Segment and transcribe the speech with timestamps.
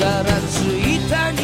[0.00, 1.39] ざらついたが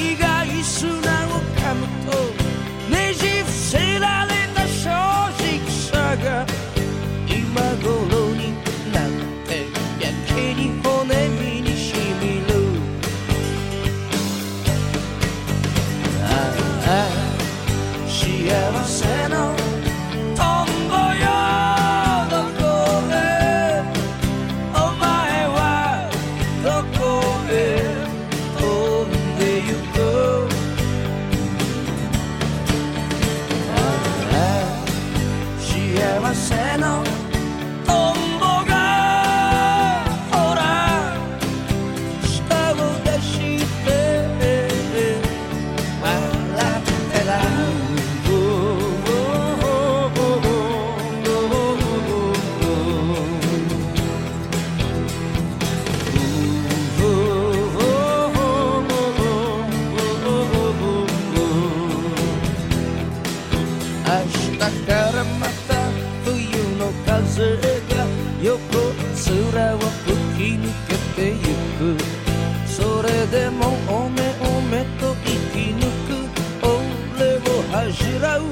[77.98, 78.42] 知らう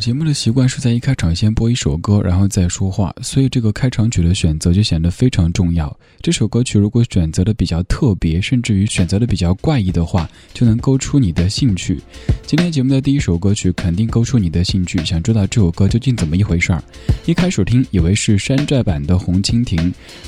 [0.00, 5.94] 节目的习惯是在一开场先播一首歌，然后再说话，所以这个开场曲的选择就显得非常重要。
[6.22, 12.00] 这首歌曲如果选择的比较特别，甚至于选择的比较怪异的话，就能勾出你的兴趣。
[12.46, 16.82] 今天节目的第一首歌曲肯定勾出你的兴趣，想知道这首歌究竟怎么一回事儿？
[17.26, 19.78] 一开始听以为是山寨版的《红蜻蜓》，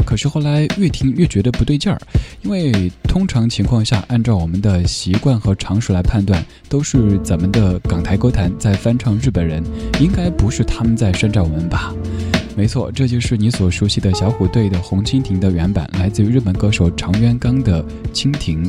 [0.06, 1.98] 可是后来越听越觉得不对劲儿，
[2.44, 9.61] 因为通常情况下，按照我们的习惯和常识来判断，都是咱们的港台歌坛在翻唱日本人。
[10.00, 11.94] 应该不是他们在山寨我们吧？
[12.54, 17.82] 没错，这就是你所熟悉的小虎队的《红蜻蜓》的原版，来自于日本歌手长渊刚的
[18.12, 18.62] 《蜻蜓》。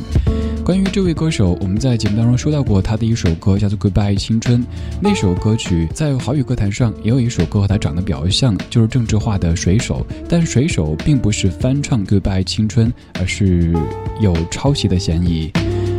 [0.64, 4.60] 关于这位歌手，我们在节目当中说到过，他的一首歌叫做《Goodbye 青春》。
[5.02, 12.88] 那首歌曲在华语歌坛上也有一首歌和他长得比较像，就是郑智化的《水手》，但《水手》并不是翻唱《Goodbye 青春》，
[13.20, 13.74] 而是
[14.18, 15.50] 有抄袭的嫌疑。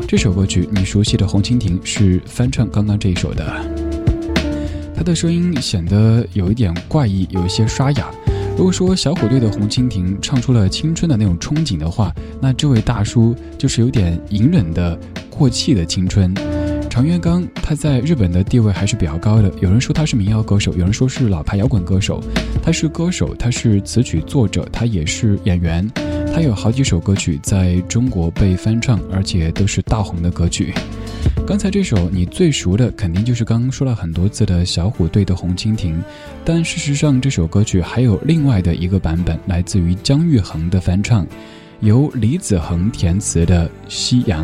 [0.07, 3.84] 这首歌曲你熟悉的《红蜻蜓》是翻唱刚刚这一首的。
[4.95, 8.09] 他的声音显得有一点怪异，有一些沙哑。
[8.57, 14.97] 如果说小虎队的《红蜻蜓》唱出了青春的那种憧憬的话，那这位大叔就是有点隐忍的
[15.29, 16.33] 过气的青春。
[16.89, 22.23] 常渊刚他在日本的地位还是比较高的，有人说他是民谣歌手，有人说是老牌摇滚歌手。
[22.63, 25.85] 他是歌手，他是词曲作者，他也是演员。
[26.33, 30.73] 他有好几首歌曲在中国被翻唱，而且都是大红的歌曲。
[31.47, 35.93] 刚才这首你最熟的，肯定就是刚刚说了很多次的小虎队的《红蜻蜓》，
[36.43, 41.23] 但事实上这首歌曲还有另外的一个版本，来自于姜育恒的翻唱，
[41.81, 44.43] 由李子恒填词的《夕阳》。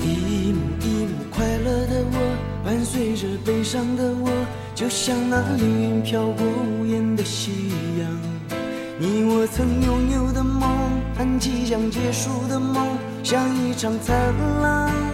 [0.00, 4.30] 一幕一幕快乐的我，伴随着悲伤的我，
[4.76, 7.50] 就像那流云飘过无言的夕
[7.98, 8.60] 阳。
[8.96, 10.70] 你我曾拥有的梦，
[11.18, 14.16] 但即将结束的梦，像一场灿
[14.62, 15.13] 烂。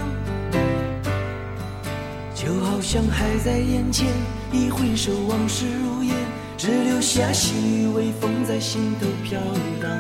[2.42, 4.08] 就好像还在眼前，
[4.50, 6.16] 一回首往事如烟，
[6.56, 9.38] 只留下细雨微风在心头飘
[9.78, 9.90] 荡。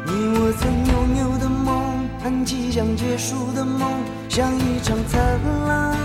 [0.04, 3.88] 你我曾拥有的梦，盼即将结束的梦，
[4.28, 5.18] 像一场灿
[5.66, 5.96] 烂。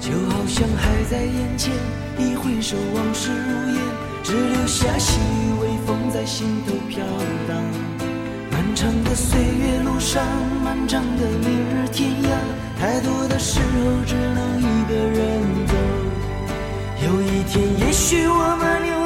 [0.00, 1.72] 就好像还在眼前，
[2.18, 3.82] 一挥手，往事如烟，
[4.22, 5.18] 只留下细
[5.60, 7.04] 微风在心头飘
[7.48, 7.56] 荡。
[8.52, 10.22] 漫长的岁月路上，
[10.62, 15.74] 漫长的明日天涯，太多的时候只能一个人走。
[17.06, 19.03] 有一天，也许我们有。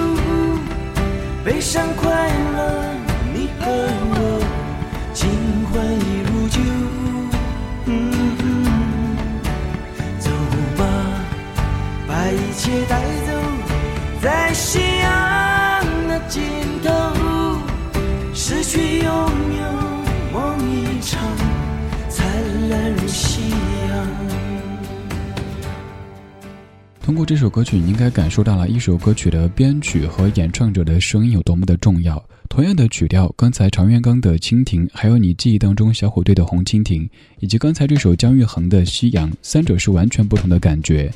[1.45, 2.09] 悲伤、快
[2.57, 2.95] 乐，
[3.35, 4.46] 你和我。
[12.67, 13.33] 切带走，
[14.21, 16.43] 在夕阳的尽
[16.85, 16.91] 头，
[18.35, 19.65] 失去拥有，
[20.33, 21.21] 梦一场，
[22.09, 22.29] 灿
[22.69, 23.43] 烂如夕
[23.89, 24.07] 阳。
[27.01, 32.21] 通过这首歌曲，你应该感受到了一首歌曲的编曲和演唱者的声音有多么的重要。
[32.49, 37.03] 同样的曲调，刚才常元刚的《蜻蜓》，还有你记忆当中小虎队的《红蜻蜓》，
[37.41, 41.11] 以及刚才这首姜育恒的《夕阳》，三者是完全不同的感觉。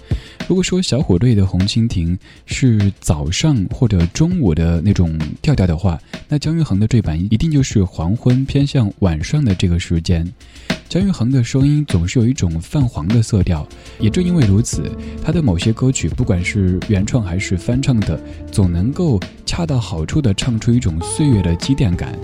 [0.49, 10.27] 如果说小虎队的《红蜻蜓》是早上或者中午的那种调调的话，那姜育恒的这版一定就是黄昏偏向晚上的这个时间。
[10.89, 13.67] 姜育恒的声音总是有一种泛黄的色调，
[14.01, 14.91] 也正因为如此，
[15.23, 18.21] 他的某些歌曲，不管是原创还是翻唱的，
[18.51, 20.99] 总能够恰到好处地唱出一种。
[21.21, 22.15] 岁月的积淀感，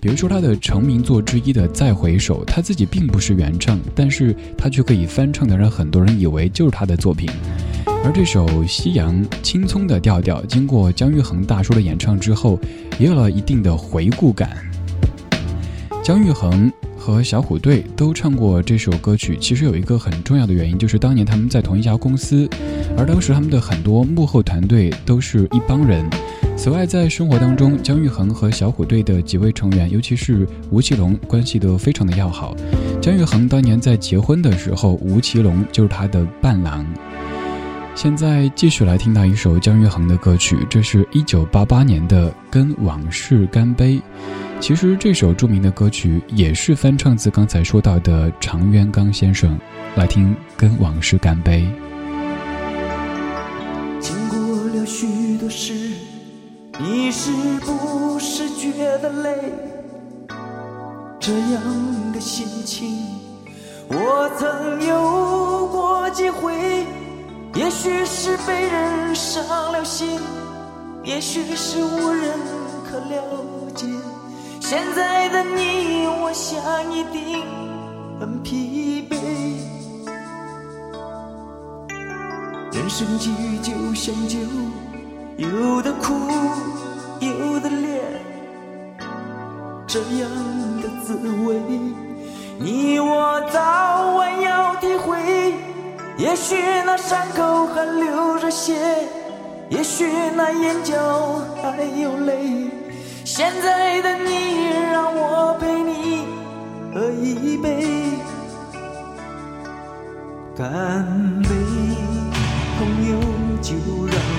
[0.00, 7.28] 比如说他的成名作之一的《再回首》，他自己并不是原唱，但是他却可以翻唱的让很多人以为就是他的作品。
[8.04, 12.56] 而这首《夕阳青葱》的调调，经过姜育恒大叔的演唱之后，
[13.00, 14.56] 也有了一定的回顾感。
[16.04, 22.48] 姜育恒和小虎队都唱过这首歌曲，其实有一个很重要的原因，就是当年他们在同一家公司，
[22.96, 26.08] 而当时他们的很多幕后团队都是一帮人。
[26.56, 32.54] 此外，在生活当中，姜育恒和小虎队的几位成员，尤其是吴奇隆，关系都非常的要好。
[33.00, 36.84] 姜育恒当年在结婚的时候，吴奇隆就是他的伴郎。
[37.94, 43.94] 现在继续来听到一首姜育恒的歌曲，这是一九八八年的《跟往事干杯》。
[44.58, 49.56] 其实这首著名的歌曲也是翻唱自刚才说到的常渊刚先生。
[49.96, 51.66] 来听《跟往事干杯》。
[59.08, 59.54] 的泪，
[61.20, 61.62] 这样
[62.12, 63.04] 的心情
[63.88, 66.84] 我曾有过几回。
[67.54, 70.20] 也许是被人伤了心，
[71.04, 72.38] 也许是无人
[72.84, 73.22] 可了
[73.74, 73.86] 解。
[74.60, 77.40] 现在的你，我想一定
[78.20, 79.16] 很疲惫。
[82.76, 84.36] 人生际遇就像酒，
[85.38, 86.12] 有的苦，
[87.20, 88.15] 有的烈。
[89.98, 90.30] 这样
[90.82, 91.14] 的滋
[91.46, 91.56] 味，
[92.58, 95.16] 你我早晚要体会。
[96.18, 98.74] 也许那伤口还流着血，
[99.70, 100.04] 也许
[100.36, 102.68] 那眼角还有泪。
[103.24, 106.26] 现在的你，让我陪你
[106.92, 108.06] 喝一杯，
[110.54, 111.06] 干
[111.42, 111.48] 杯，
[112.78, 113.18] 朋友，
[113.62, 113.72] 就
[114.14, 114.35] 让。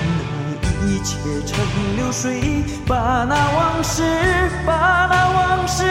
[0.86, 1.58] 一切成
[1.96, 4.02] 流水，把那往事，
[4.64, 5.84] 把那往事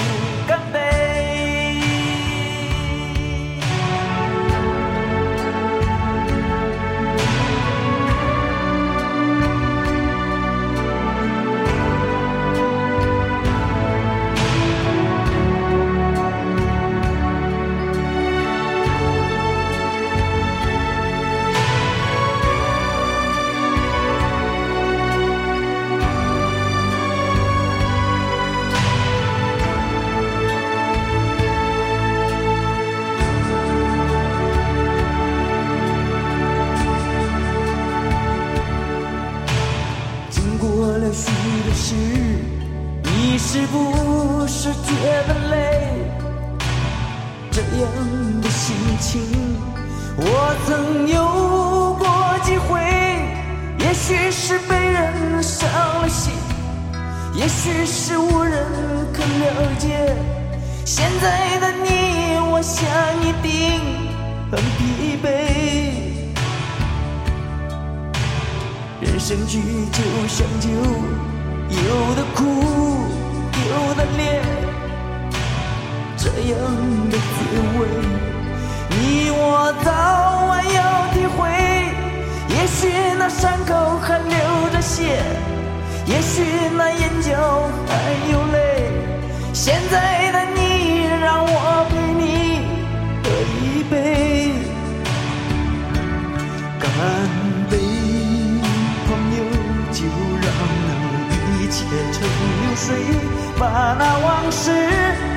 [103.58, 104.70] 把那往事，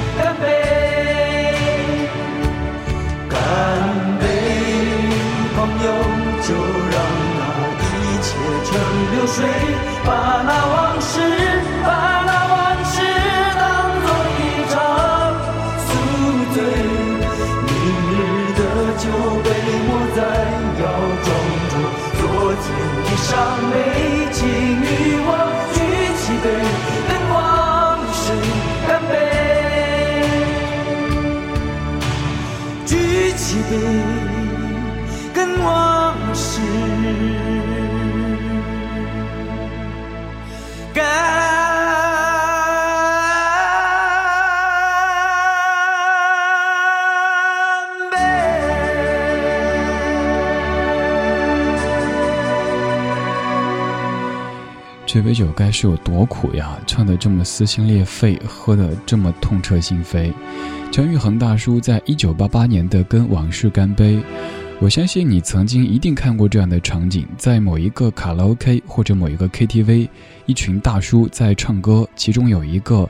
[9.14, 9.46] 流水，
[10.06, 11.22] 把那往事。
[55.34, 56.78] 酒该是有多苦呀！
[56.86, 60.32] 唱得这么撕心裂肺，喝得这么痛彻心扉。
[60.92, 64.16] 姜育恒大叔在一九八八年的《跟往事干杯》，
[64.80, 70.08] 我相信你曾经一定看过这样的场景：在某一个卡拉 OK 或者某一个 KTV，
[70.46, 73.10] 一群大叔在唱歌，其中有一个。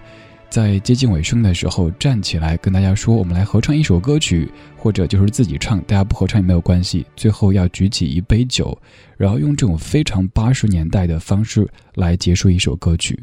[0.54, 8.78] 在接近尾声的时候，站起来跟大家说：“我们来合唱一首歌曲，或者就是自己唱，大家不合唱也没有关系。”最后要举起一杯酒，
[9.18, 13.20] 然后用这种非常八十年代的方式来结束一首歌曲。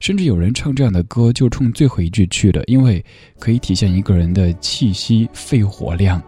[0.00, 3.00] 甚至有人唱这样的歌，就冲最后一句去的，因为
[3.38, 6.20] 可以体现一个人的气息、肺活量。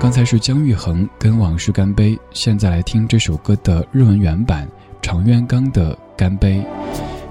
[0.00, 4.68] 刚才是姜育恒跟往事干杯，现在来听这首歌的日文原版，
[5.00, 6.64] 长渊刚的《干杯》。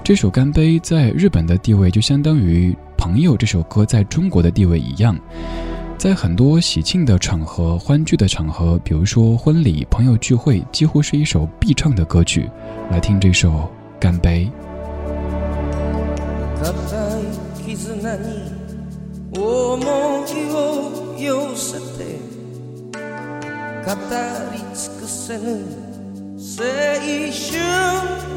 [0.03, 5.17] 这首《干杯》在日本的地位就相当于《朋友》这首歌在中国的地位一样，
[5.97, 12.49] 在很多喜庆的场合、欢聚的场合，比如说婚礼、朋友聚会，几乎是一首必唱的歌曲。
[12.89, 13.49] 来听这首《
[13.99, 14.45] 干杯》。
[16.59, 18.49] 固い絆に
[19.35, 19.37] 思
[20.25, 22.17] いを寄せて
[23.85, 23.91] 語
[24.51, 25.43] り尽くせぬ
[26.39, 26.47] 青
[27.31, 27.59] 春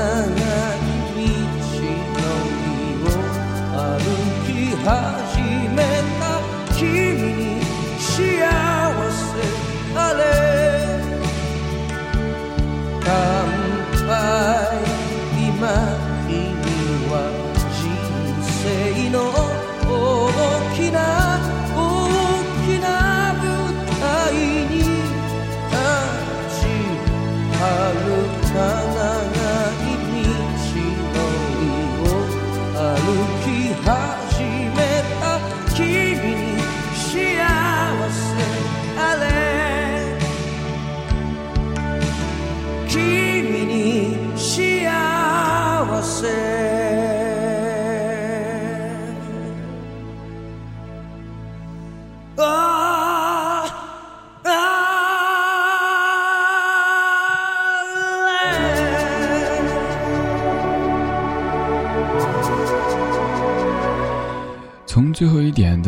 [0.00, 0.39] heaven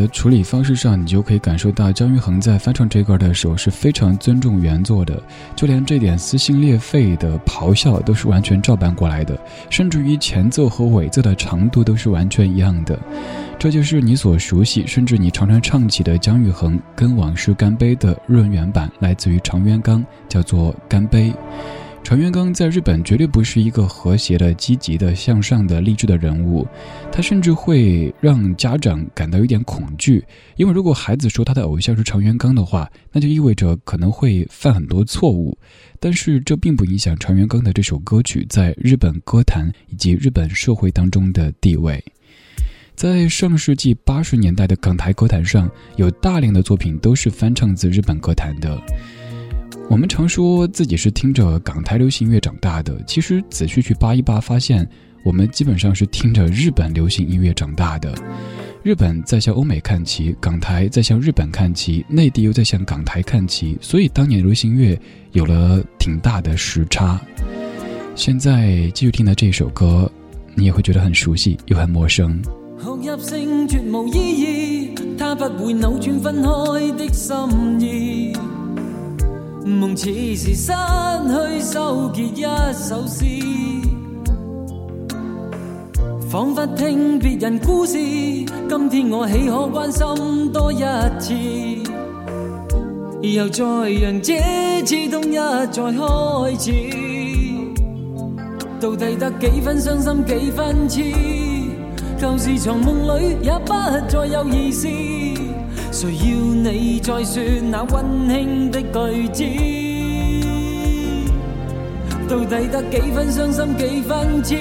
[0.09, 5.21] 处理方式上，你就可以感受到姜育恒在翻唱这一的时候是非常尊重原作的，
[5.55, 9.38] 就连这点撕心裂肺的咆哮都是完全照搬过来的，
[9.71, 12.99] 甚至于前奏和尾奏的长度都是完全一样的。
[13.59, 21.31] 这就是你所熟悉，甚至你常常唱起的姜育恒《跟往事干杯》的润原版，来自于长渊刚，叫做《干杯》。
[22.05, 26.67] 长元刚在日本绝对不是一个和谐的、积极的、向上的、励志的人物，
[27.12, 30.23] 他甚至会让家长感到有点恐惧，
[30.57, 35.57] 因为如果孩子说他的偶像是长元刚的话，那就意味着可能会犯很多错误。
[36.01, 42.03] 但是这并不影响长元刚的这首歌曲在日本歌坛以及日本社会当中的地位。
[42.97, 48.77] 在上世纪八十年代的港台歌坛上，有大量的作品都是翻唱自日本歌坛的。
[49.93, 54.89] 我们常说自己是听着港台流行音乐长大的，其实仔细去扒一扒，发现
[55.23, 58.15] 我们基本上是听着日本流行音乐长大的。
[58.83, 64.99] 日本在向欧美看齐，港台在向日本看齐，内地又在向港台看齐，所以当年流行乐
[65.33, 67.21] 有了挺大的时差。
[68.15, 70.11] 现在继续听到这首歌，
[70.55, 72.41] 你也会觉得很熟悉又很陌生。
[79.64, 83.25] 梦似是失去收结一首诗，
[86.29, 87.92] 仿佛听别人故事。
[87.94, 90.83] 今天我岂可关心多一
[91.20, 91.33] 次？
[93.20, 93.64] 又再
[94.01, 94.40] 让这
[94.85, 95.37] 刺痛一
[95.70, 96.72] 再开始。
[98.81, 101.05] 到底得几分伤心，几分痴？
[102.20, 103.72] 旧事藏梦里，也不
[104.11, 104.88] 再有意思。
[105.93, 109.45] 谁要你再说那温馨的句子？
[112.27, 114.57] 到底得几分伤心，几分痴？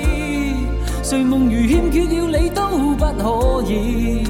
[1.01, 4.25] 睡梦如欠缺了你都不可以，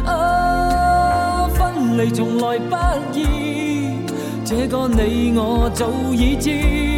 [0.05, 3.89] 啊，分离从来不易，
[4.45, 6.90] 这个你我早已知。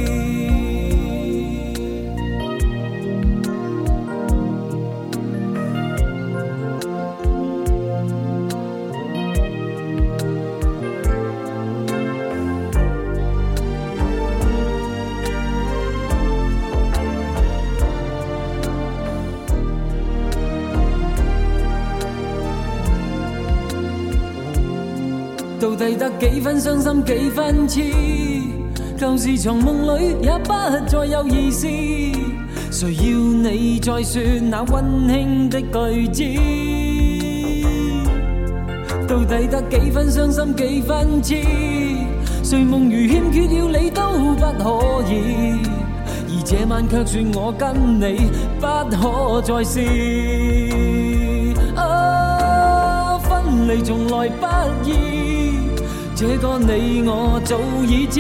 [25.80, 27.82] 到底得几分伤心几分痴？
[29.00, 30.52] 旧事长梦里也不
[30.88, 31.68] 再有意思。
[32.72, 36.42] 谁要你再说那温馨的句子？
[39.08, 41.36] 到底得几分伤心几分痴？
[42.44, 44.02] 睡梦如欠缺了你都
[44.34, 45.60] 不可以。
[46.28, 48.66] 而这晚却说我跟你不
[48.98, 49.86] 可再试。
[51.80, 55.17] 啊，分离从来不易。
[56.20, 58.20] 这个你我早已知，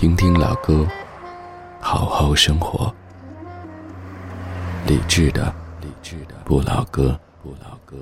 [0.00, 0.86] 听听老歌，
[1.80, 2.88] 好好生活。
[4.86, 7.96] 理智的，理智的，不老歌，不老歌。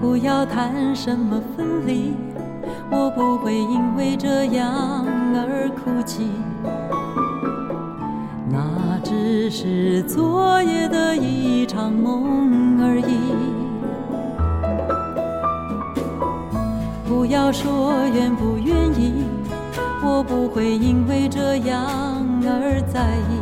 [0.00, 2.14] 不要谈什么分离。
[2.92, 6.26] 我不会因为这样而哭泣，
[8.50, 13.16] 那只是昨夜的一场梦而已。
[17.08, 19.24] 不要说愿不愿意，
[20.02, 21.84] 我不会因为这样
[22.42, 23.40] 而在意，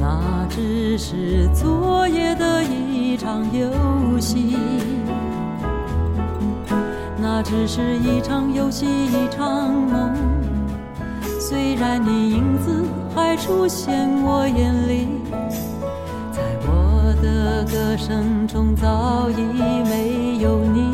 [0.00, 3.70] 那只是昨夜的一场游
[4.18, 4.56] 戏。
[7.44, 10.14] 只是一场游戏，一场梦。
[11.40, 15.08] 虽然你影子还出现我眼里，
[16.30, 20.92] 在我的歌声中早已没有你。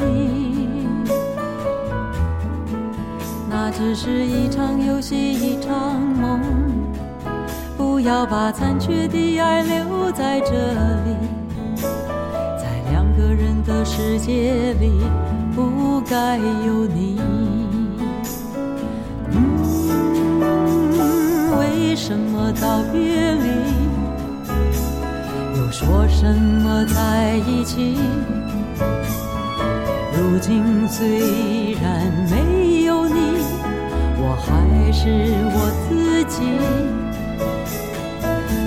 [3.51, 6.41] 那只是一场游戏，一场梦。
[7.77, 11.85] 不要把残缺的爱留在这里，
[12.57, 15.28] 在两个人的世界里。
[15.59, 17.19] 不该有你，
[19.33, 19.43] 嗯，
[21.59, 23.67] 为什么道别离，
[25.59, 27.99] 又说什么在一起？
[30.13, 31.19] 如今虽
[31.83, 33.15] 然没有你，
[34.21, 35.09] 我还是
[35.57, 36.39] 我自己。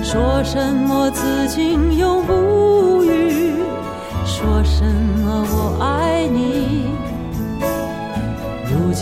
[0.04, 3.54] 说什么此情永不渝？
[4.26, 4.84] 说什
[5.24, 6.71] 么我爱你？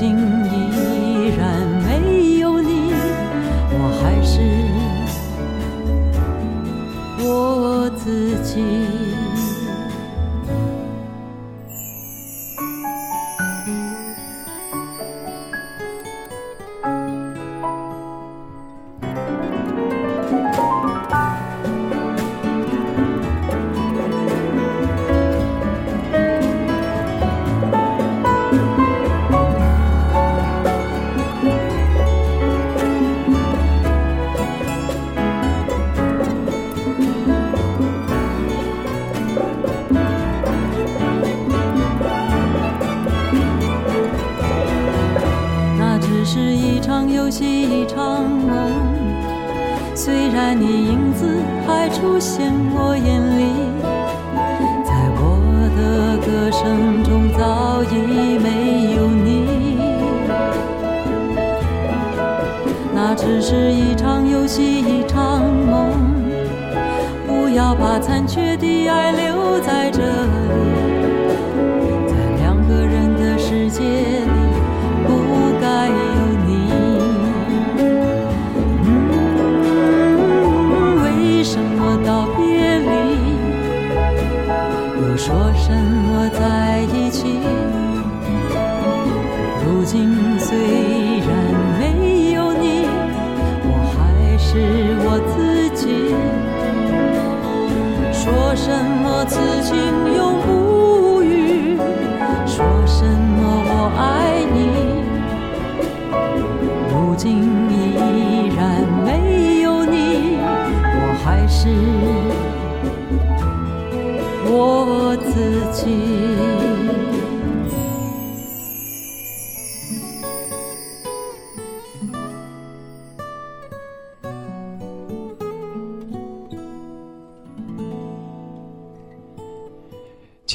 [0.01, 2.69] 心依然没有你，
[3.69, 4.41] 我还是
[7.23, 8.90] 我自己。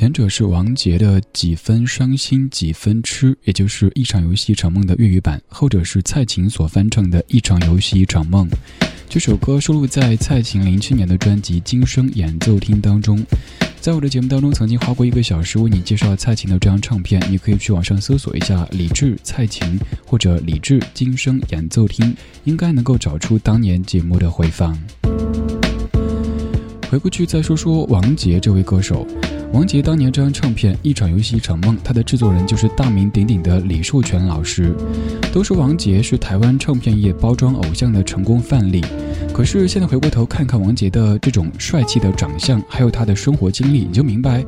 [0.05, 8.47] 前者是王杰的《几分伤心几分痴》，也就是《一场游戏一场梦》的粤语版；后者是蔡琴所翻唱的《一场游戏一场梦》。
[9.09, 13.19] 这首歌收录在蔡琴零七年的专辑《今生演奏厅》当中。
[13.81, 22.13] 在我的节目当中，曾经花过一个小时为你介绍蔡琴的这张唱片，你可以去网上搜索一下李志、蔡琴或者李志《今生演奏厅》，
[22.43, 24.71] 应该能够找出当年节目的回放。
[26.91, 29.07] 回过去再说说王杰这位歌手。
[29.55, 34.75] 王杰当年这张唱片《一场游戏一场梦》，他的制作人就是大名鼎鼎的李树泉老师。
[35.31, 38.83] 都说王杰是台湾唱片业包装偶像的成功范例，
[39.33, 44.43] 可是现在回过头看看王杰的这种帅气的长相，还有他的生活经历，你就明白。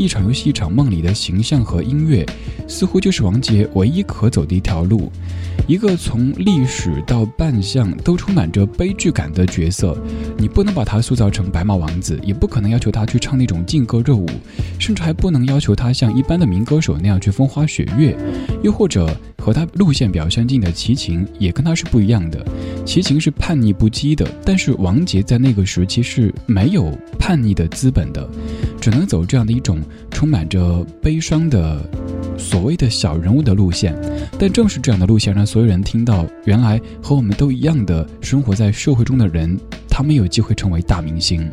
[0.00, 2.24] 一场游戏，一场梦里的形象和音乐，
[2.66, 5.12] 似乎就是王杰唯一可走的一条路。
[5.68, 9.94] 一个从历史到扮相都充满着悲剧感的角色，
[10.38, 14.26] 你不能把他塑造成白马王子，也不可能要求他去唱那种劲歌热舞，
[14.78, 18.16] 甚至还不能要求他像一般的民歌手那样去风花雪月。
[18.62, 19.06] 又或者
[19.38, 22.42] 和他路线比较相近的齐秦，也跟他是不一样的。
[22.86, 28.26] 齐秦是叛逆不羁的，但是王杰在那个时期是没有叛逆的资本的。
[28.80, 31.80] 只能走这样的一种充满着悲伤的
[32.38, 33.94] 所谓的小人物的路线，
[34.38, 41.48] 但正是这样的路线让所有人听到，原来和我们都一样的生活在社会中的人，他们有机会成为大明星。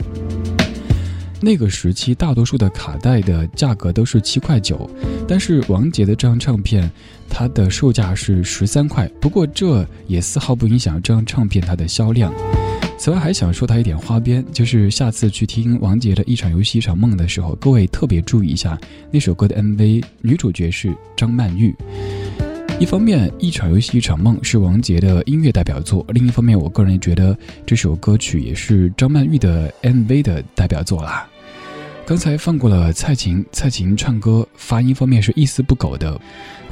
[1.41, 4.89] 那个时期，大多数的卡带的价格都是七块九，
[5.27, 6.89] 但是王杰的这张唱片，
[7.29, 9.07] 它的售价是十三块。
[9.19, 12.33] 不过这也丝毫不影响这张唱片它的销量。
[12.99, 18.75] 此外，还想说他一点花边，就是下次去听王杰的《一场游戏一场梦》的时候，各位特别注意一下
[19.11, 21.73] 那首歌的 MV，女主角是张曼玉。
[22.79, 31.27] 一方面，《一场游戏一场梦》是王杰的音乐代表作；另一方面，我个人觉得这首歌曲也是张曼玉的 MV 的代表作啦。
[32.05, 36.19] 刚才放过了蔡琴，蔡琴唱歌发音方面是一丝不苟的。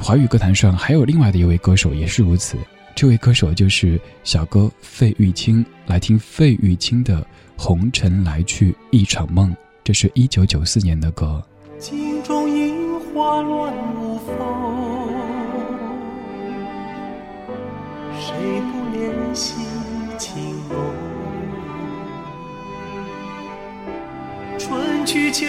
[0.00, 2.56] 华语歌坛上还有另外的一位歌手也是如此。
[2.96, 7.18] 这位歌手就是小哥费玉清，来听费玉清的
[7.54, 9.50] 《红尘来去一场梦》，
[9.84, 11.44] 这是一九九四年的歌。
[11.78, 12.74] 镜中樱
[13.14, 14.78] 花乱舞风，
[18.18, 19.60] 谁不怜惜
[20.18, 20.78] 情浓？
[24.58, 25.44] 春去秋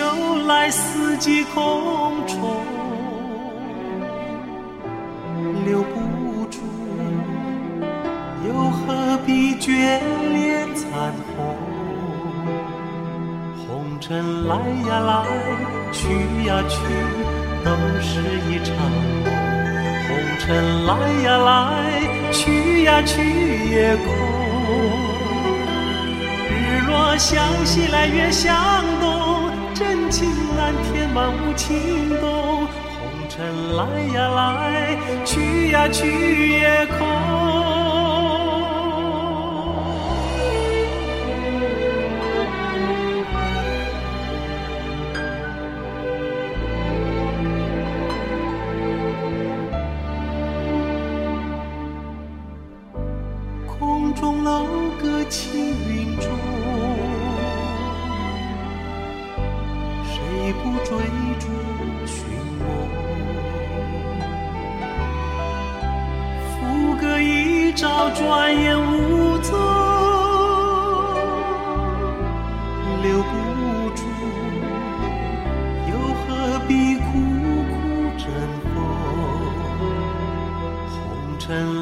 [0.47, 1.81] 来，四季空
[2.27, 2.76] 愁。
[14.07, 14.55] 尘来
[14.89, 15.25] 呀来，
[15.91, 16.07] 去
[16.45, 16.77] 呀去，
[17.65, 19.25] 都是一场梦。
[20.07, 23.19] 红尘来呀来，去呀去
[23.69, 24.05] 也空。
[26.49, 28.55] 日落向西来，月向
[29.01, 32.65] 东，真情蓝天满无情洞。
[32.65, 33.83] 红尘来
[34.13, 37.16] 呀来，去呀去也空。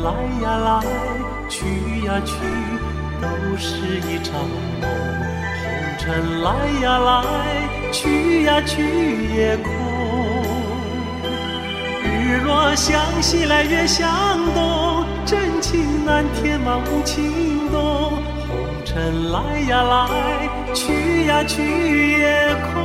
[0.05, 0.11] 来
[0.43, 0.79] 呀来，
[1.49, 1.65] 去
[2.05, 2.33] 呀去，
[3.19, 3.77] 都是
[4.07, 4.87] 一场梦。
[5.65, 6.51] 红尘来
[6.83, 7.23] 呀来，
[7.91, 8.83] 去呀去
[9.35, 9.69] 也空。
[12.03, 14.07] 日落向西来，月向
[14.53, 18.11] 东，真情难填满，无情洞。
[18.47, 22.84] 红尘来呀来，去呀去也空。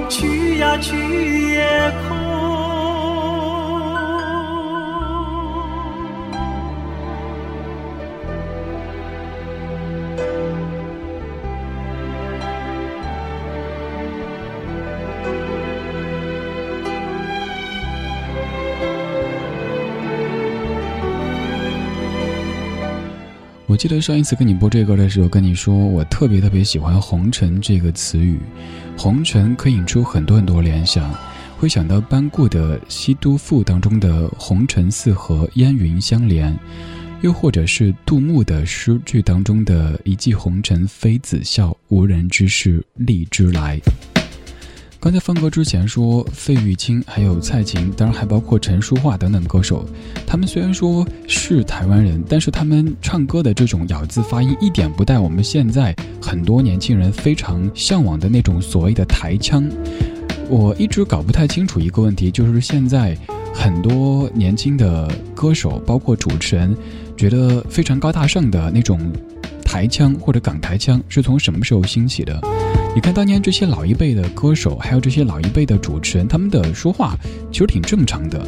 [0.11, 0.97] 去呀，去
[1.53, 2.19] 也空。
[23.67, 28.37] 我记得上一次跟你播这歌的时候，跟你说我特别特别喜欢“红尘”这个词语。
[29.01, 31.11] 红尘可引出很多很多联想，
[31.57, 36.55] 会想到班固的《西都赋》当中的“红尘似和烟云相连”，
[37.21, 43.81] 又或者是杜牧的诗句当中的一骑红尘妃子笑，无人知是荔枝来。
[45.01, 49.83] 刚才放歌之前说费玉清，还有蔡琴，当然还包括陈淑桦等等歌手，
[50.27, 59.67] 他们虽然说是台湾人，但是他们唱歌的这种咬字发音一点不带我们现在很多年轻人非常向往的那种所谓的台腔。
[60.49, 63.17] 我一直搞不太清楚一个问题，就是现在
[63.55, 66.77] 很多年轻的歌手，包括主持人，
[67.17, 69.11] 觉得非常高大上的那种
[69.65, 72.39] 台腔或者港台腔，是从什么时候兴起的？
[72.93, 77.15] 你看，当年这些老一辈的歌手，还有这些老一辈的主持人，他们的说话
[77.51, 78.45] 其实挺正常的。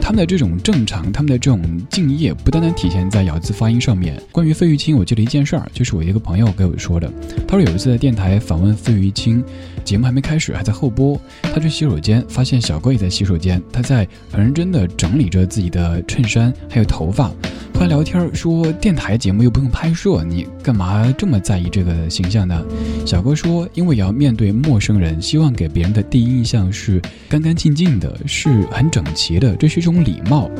[0.00, 1.60] 他们的这种正常，他们的这种
[1.90, 4.22] 敬业，不单单体现在咬字发音上面。
[4.30, 7.10] 关于费玉清，我记得一件事儿，就是我一个朋友给我说的。
[7.48, 9.42] 他说有一次在电台访问费玉清。
[9.84, 11.20] 节目还没开始，还在后播。
[11.42, 13.62] 他去洗手间，发现小哥也在洗手间。
[13.70, 17.28] 他在很认真的整理着自己的衬衫，还有头发。
[17.74, 22.64] 后来聊天说：“电台节目又不用拍摄，你干嘛这么在意这个形象呢？”
[23.04, 30.50] 小哥说：“因为要面对陌生人，希望给别人的第一印象是干干净净的，是很整齐的，这是一种礼貌。”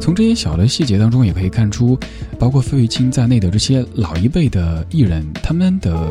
[0.00, 1.98] 从这些小的细节当中，也可以看出，
[2.38, 6.08] 包括费玉清在内的这些老一辈的艺人，他们的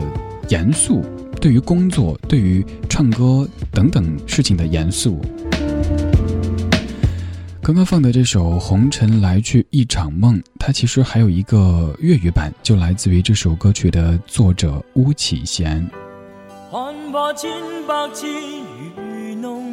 [0.50, 1.04] 严肃。
[1.42, 5.20] 对于工作、对于唱歌等等事情的严肃。
[7.62, 15.88] 刚刚放的这首《红尘来去一场梦》，它其实还有一个粤语版，就来自于这首歌曲的作者巫启贤。
[19.40, 19.70] 弄，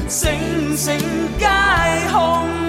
[0.08, 0.94] 醒醒
[1.38, 1.46] 皆
[2.10, 2.63] 空。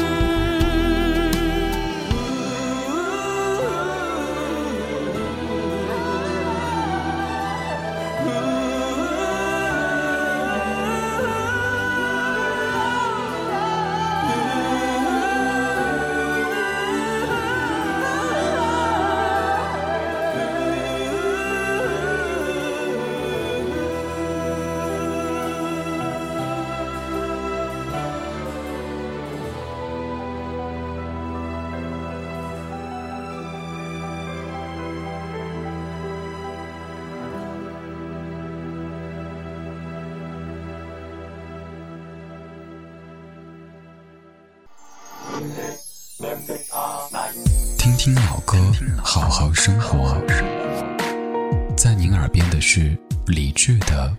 [53.27, 54.15] 理智的。